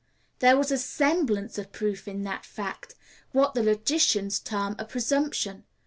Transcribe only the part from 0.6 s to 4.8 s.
a semblance of proof in that fact what the logicians term